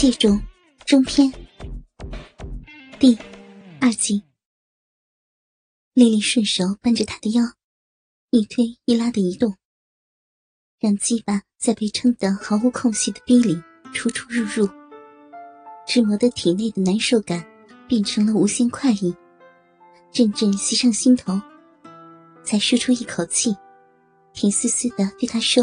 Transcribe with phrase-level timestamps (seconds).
[0.00, 0.40] 借种
[0.86, 1.30] 中篇
[2.98, 3.18] 第
[3.82, 4.22] 二集，
[5.92, 7.42] 丽丽顺手扳着他的腰，
[8.30, 9.58] 一推一拉的移动，
[10.78, 14.66] 让鸡巴在被撑得毫无空隙的逼里出出入入，
[15.86, 17.46] 直磨得体内的难受感
[17.86, 19.14] 变成了无限快意，
[20.10, 21.38] 阵阵袭上心头，
[22.42, 23.54] 才舒出一口气，
[24.32, 25.62] 甜丝丝的对他说。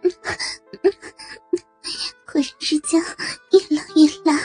[2.32, 2.98] 果然之间，
[3.50, 4.40] 越拉越拉，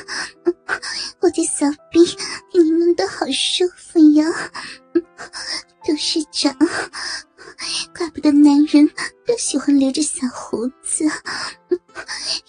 [1.21, 2.05] 我的小臂
[2.51, 4.25] 给你弄得好舒服呀，
[5.85, 6.53] 董事长，
[7.97, 8.85] 怪不得男人
[9.25, 11.05] 都喜欢留着小胡子，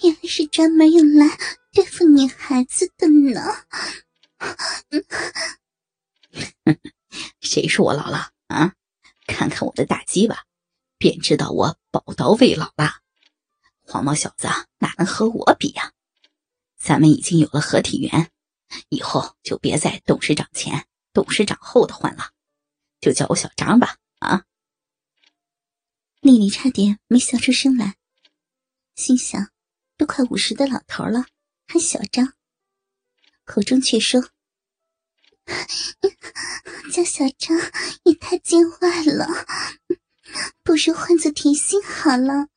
[0.02, 1.38] 原来是专门用来
[1.72, 3.40] 对付女孩子的呢。
[7.40, 8.72] 谁说我老了啊？
[9.28, 10.42] 看看我的大鸡巴，
[10.98, 12.90] 便知道我宝刀未老了。
[13.90, 14.46] 黄毛小子
[14.80, 15.92] 哪能和我比呀？
[16.78, 18.30] 咱们已经有了合体缘，
[18.90, 22.32] 以后就别在董事长前、董事长后的混了，
[23.00, 23.96] 就叫我小张吧。
[24.18, 24.44] 啊！
[26.20, 27.96] 丽丽差点没笑出声来，
[28.94, 29.50] 心想：
[29.96, 31.24] 都快五十的老头了，
[31.66, 32.34] 还小张？
[33.46, 34.28] 口中却说
[36.92, 37.56] ：“叫小张
[38.02, 39.26] 也太见外了，
[40.62, 42.48] 不如换做甜心好了。”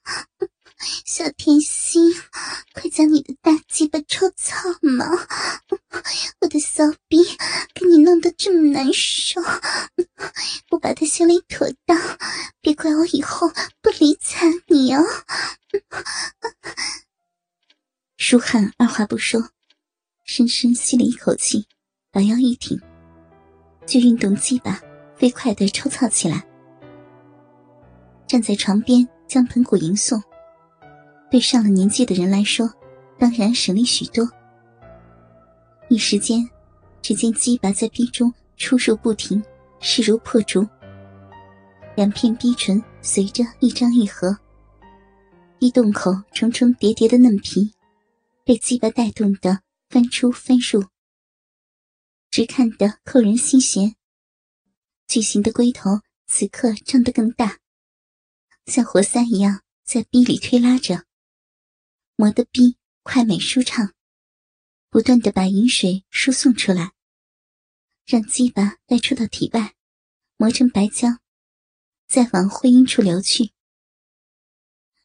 [1.14, 2.09] 小甜心，
[2.73, 5.06] 快将你的大鸡巴抽草嘛！
[6.40, 7.18] 我的骚逼
[7.73, 9.42] 给你弄得这么难受，
[10.70, 12.00] 不把它修理妥当，
[12.62, 13.50] 别怪我以后
[13.81, 15.03] 不理睬你哦。
[18.16, 19.50] 舒汉二话不说，
[20.23, 21.68] 深深吸了一口气，
[22.09, 22.80] 把腰一挺，
[23.86, 24.81] 就运动鸡巴，
[25.18, 26.42] 飞快的抽草起来。
[28.25, 30.23] 站在床边，将盆骨迎送。
[31.32, 32.70] 对上了年纪的人来说，
[33.18, 34.30] 当然省力许多。
[35.88, 36.46] 一时间，
[37.02, 39.42] 只见鸡巴在逼中出入不停，
[39.80, 40.68] 势如破竹。
[41.96, 44.38] 两片逼唇随着一张一合，
[45.58, 47.72] 逼洞口重重叠叠的嫩皮，
[48.44, 50.84] 被鸡巴带动的翻出翻入，
[52.30, 53.96] 直看得扣人心弦。
[55.08, 57.58] 巨型的龟头此刻胀得更大，
[58.66, 61.06] 像活塞一样在逼里推拉着。
[62.22, 63.96] 磨得逼快美舒畅，
[64.92, 66.92] 不断的把饮水输送出来，
[68.06, 69.74] 让鸡巴带出到体外，
[70.38, 71.18] 磨成白浆，
[72.08, 73.54] 再往会阴处流去。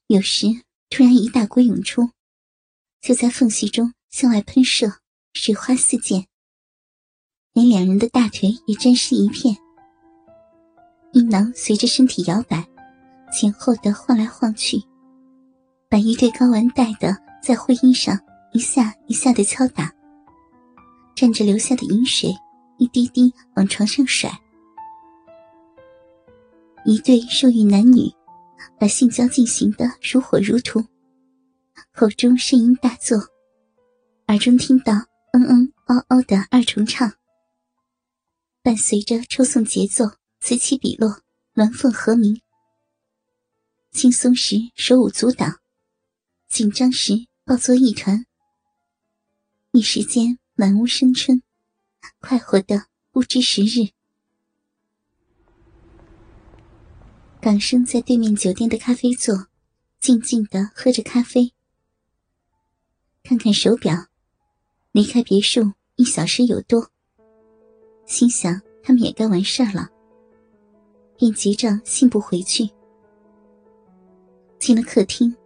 [0.08, 0.46] 有时
[0.90, 2.10] 突然一大股涌出，
[3.00, 5.00] 就在缝隙中向外喷射，
[5.32, 6.26] 水花四溅，
[7.54, 9.56] 连两人的大腿也沾湿一片。
[11.14, 12.68] 阴囊随着身体摇摆，
[13.32, 14.84] 前后的晃来晃去。
[15.88, 18.18] 把一对睾丸带的在会阴上
[18.52, 19.92] 一下一下的敲打，
[21.14, 22.34] 蘸着流下的饮水，
[22.78, 24.30] 一滴滴往床上甩。
[26.84, 28.12] 一对受孕男女，
[28.78, 30.84] 把性交进行的如火如荼，
[31.92, 33.16] 口中呻吟大作，
[34.26, 34.92] 耳中听到
[35.32, 37.12] 嗯嗯嗷嗷的二重唱，
[38.62, 40.04] 伴随着抽送节奏，
[40.40, 41.20] 此起彼落，
[41.54, 42.40] 鸾凤和鸣。
[43.92, 45.46] 轻松时手舞足蹈。
[46.48, 48.24] 紧张时抱作一团，
[49.72, 51.42] 一时间满屋生春，
[52.20, 53.90] 快活的不知时日。
[57.40, 59.48] 港生在对面酒店的咖啡座，
[60.00, 61.52] 静静的喝着咖啡，
[63.22, 64.06] 看看手表，
[64.92, 66.90] 离开别墅一小时有多，
[68.06, 69.90] 心想他们也该完事儿了，
[71.18, 72.70] 便急着信步回去。
[74.58, 75.36] 进了客厅。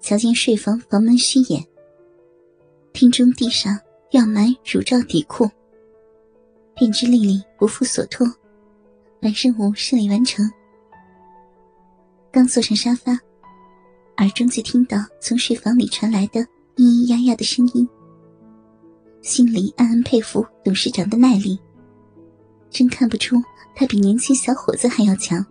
[0.00, 1.64] 瞧见睡房房门虚掩，
[2.92, 3.78] 厅中地上
[4.12, 5.48] 要埋乳罩底裤，
[6.74, 8.26] 便知丽丽不负所托，
[9.20, 10.50] 把任务顺利完成。
[12.32, 13.12] 刚坐上沙发，
[14.16, 16.40] 耳中就听到从睡房里传来的
[16.76, 17.86] 咿咿呀呀的声音，
[19.20, 21.58] 心里暗暗佩服董事长的耐力，
[22.70, 23.36] 真看不出
[23.76, 25.44] 他比年轻小伙子还要强。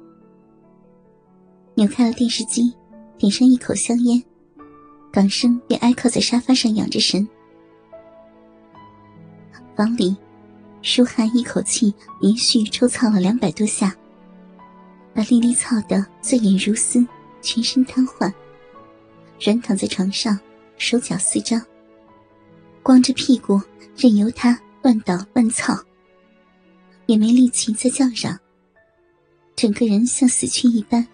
[1.75, 2.73] 扭开了电视机，
[3.18, 4.21] 点上一口香烟。
[5.11, 7.27] 港生便挨靠在沙发上养着神。
[9.75, 10.15] 房里，
[10.81, 13.95] 舒涵一口气连续抽操了两百多下，
[15.13, 17.06] 把丽丽操得醉眼如丝，
[17.41, 18.31] 全身瘫痪，
[19.39, 20.38] 软躺在床上，
[20.77, 21.61] 手脚四张，
[22.83, 23.61] 光着屁股
[23.95, 25.77] 任由他乱倒乱操，
[27.07, 28.38] 也没力气再叫嚷，
[29.56, 31.06] 整个人像死去一般。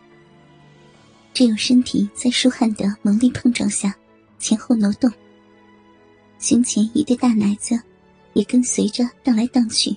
[1.36, 3.94] 只有身体在舒汉的猛烈碰撞下，
[4.40, 5.12] 前后挪动，
[6.40, 7.78] 胸前一对大奶子
[8.32, 9.94] 也跟随着荡来荡去。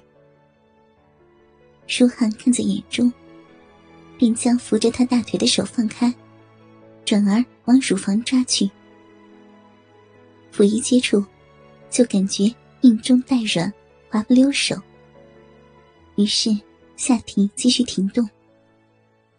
[1.87, 3.12] 舒汉看在眼中，
[4.19, 6.12] 便将扶着他大腿的手放开，
[7.05, 8.69] 转而往乳房抓去。
[10.50, 11.25] 甫一接触，
[11.88, 13.73] 就感觉硬中带软，
[14.11, 14.75] 滑不溜手。
[16.17, 16.50] 于是
[16.96, 18.29] 下体继续停动，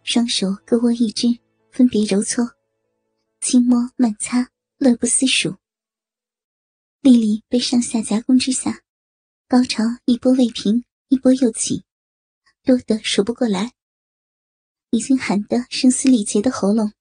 [0.03, 1.27] 双手各握一只，
[1.71, 2.55] 分别揉搓、
[3.39, 5.57] 轻摸、慢擦，乐不思蜀。
[7.01, 8.83] 丽丽被上下夹攻之下，
[9.47, 11.83] 高潮一波未平，一波又起。
[12.63, 13.73] 多得数不过来，
[14.89, 16.93] 已经喊得声嘶力竭的喉咙，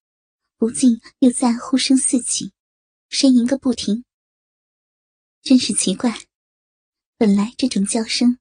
[0.57, 2.53] 不禁又在呼声四起，
[3.11, 4.05] 呻吟个不停。
[5.43, 6.21] 真是奇怪，
[7.17, 8.39] 本来这种叫声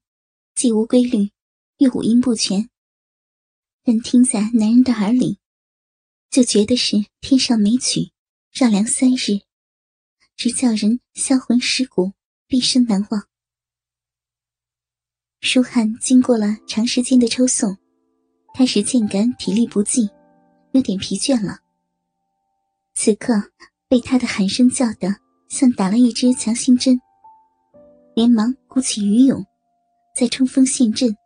[0.54, 1.32] 既无规律，
[1.78, 2.70] 又五音不全，
[3.82, 5.38] 但听在男人的耳里，
[6.30, 8.12] 就觉得是天上美曲，
[8.52, 9.40] 绕梁三日，
[10.36, 12.12] 直叫人销魂蚀骨，
[12.46, 13.26] 毕生难忘。
[15.40, 17.78] 舒汉经过了长时间的抽送，
[18.54, 20.10] 开始渐感体力不济，
[20.72, 21.60] 有点疲倦了。
[22.94, 23.34] 此刻
[23.88, 25.08] 被他的喊声叫得
[25.48, 27.00] 像打了一支强心针，
[28.14, 29.42] 连忙鼓起余勇，
[30.14, 31.16] 再冲锋陷阵，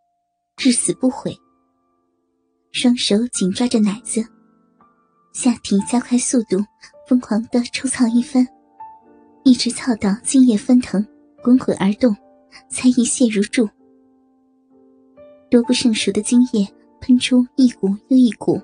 [0.56, 1.36] 至死不悔。
[2.70, 4.22] 双手紧抓着奶子，
[5.32, 6.58] 下体加快速度，
[7.08, 8.46] 疯狂的抽操一番，
[9.44, 11.04] 一直操到精液翻腾，
[11.42, 12.14] 滚滚而动，
[12.68, 13.68] 才一泻如注。
[15.50, 16.66] 多不胜数的精液
[17.00, 18.60] 喷出一股又一股，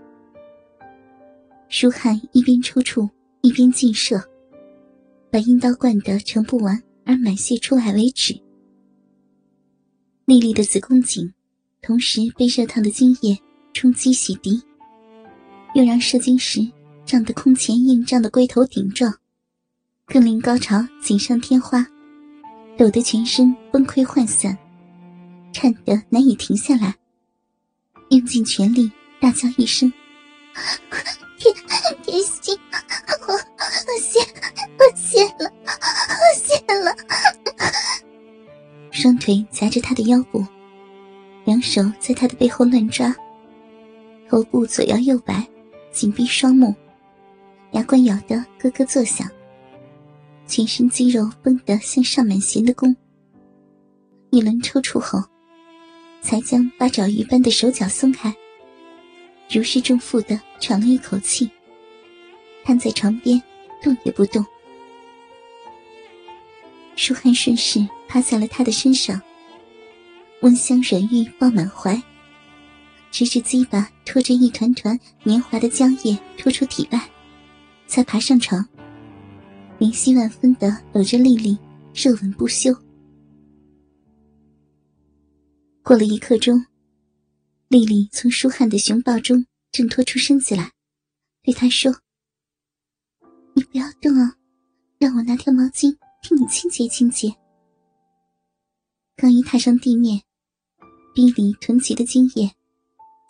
[1.69, 3.09] 舒汉一边抽搐
[3.41, 4.23] 一边进射，
[5.31, 8.39] 把阴道灌得盛不完而满泻出来为止。
[10.27, 11.33] 丽丽的子宫颈
[11.81, 13.39] 同时被热烫的精液
[13.73, 14.63] 冲击洗涤，
[15.75, 16.67] 又让射精时
[17.05, 19.13] 胀得空前硬胀的龟头顶撞，
[20.07, 21.87] 更令高潮锦上添花，
[22.77, 24.57] 抖得全身崩溃涣散。
[25.53, 26.95] 颤得难以停下来，
[28.11, 29.91] 用尽全力大叫一声
[31.39, 31.55] ：“天
[32.03, 32.57] 天心，
[33.27, 34.21] 我我谢
[34.79, 36.95] 我谢了，我谢了！”
[38.93, 40.45] 双腿夹着他的腰部，
[41.45, 43.15] 两手在他的背后乱抓，
[44.29, 45.49] 头部左摇右摆，
[45.99, 46.73] 紧闭双目，
[47.73, 49.29] 牙关咬得咯咯作响，
[50.47, 52.95] 全身肌肉绷得像上满弦的弓。
[54.31, 55.19] 一轮抽搐后。
[56.21, 58.33] 才将八爪鱼般的手脚松开，
[59.51, 61.51] 如释重负的喘了一口气，
[62.65, 63.41] 瘫在床边，
[63.83, 64.45] 动也不动。
[66.95, 69.21] 舒汉顺势趴在了他的身上，
[70.43, 72.01] 温香软玉抱满怀，
[73.19, 77.11] 直至鸡巴拖着一团团黏滑的浆液拖出体外，
[77.89, 78.65] 才爬上床，
[79.81, 81.59] 怜惜万分的搂着丽丽，
[81.93, 82.73] 热吻不休。
[85.83, 86.65] 过了一刻钟，
[87.67, 90.71] 丽丽从舒汉的熊抱中挣脱出身子来，
[91.43, 91.93] 对他说
[93.53, 94.37] ：“你不要动啊，
[95.01, 95.93] 让我拿条毛巾
[96.23, 97.35] 替你清洁清洁。”
[99.19, 100.23] 刚一踏上地面，
[101.13, 102.49] 逼里囤积的精液，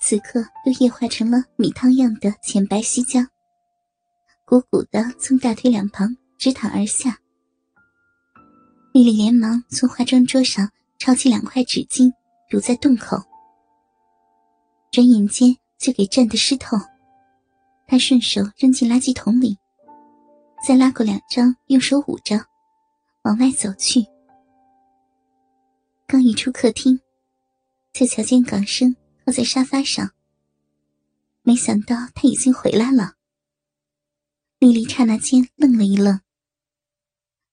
[0.00, 3.26] 此刻又液化成了米汤样的浅白稀浆，
[4.44, 7.18] 鼓鼓的从大腿两旁直淌而下。
[8.92, 12.12] 丽丽连忙从化妆桌上抄起两块纸巾。
[12.50, 13.18] 堵在洞口，
[14.90, 16.78] 转眼间就给沾得湿透。
[17.86, 19.58] 他顺手扔进垃圾桶里，
[20.66, 22.42] 再拉过两张，用手捂着，
[23.24, 24.02] 往外走去。
[26.06, 26.98] 刚一出客厅，
[27.92, 28.96] 就瞧见港生
[29.28, 30.14] 靠在沙发上。
[31.42, 33.16] 没想到他已经回来了。
[34.58, 36.22] 丽丽刹那间愣了一愣，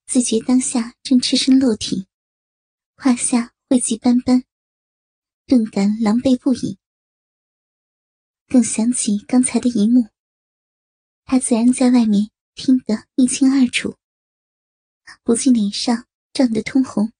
[0.05, 2.08] 自觉当下正赤身裸体，
[2.96, 4.46] 胯下秽迹斑斑。
[5.46, 6.79] 顿感狼狈不已，
[8.48, 10.08] 更想起刚才的一幕，
[11.25, 13.98] 他自然在外面听得一清二楚，
[15.24, 17.12] 不禁脸上涨得通红。